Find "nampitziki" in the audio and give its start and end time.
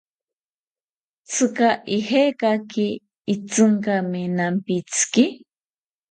4.37-5.25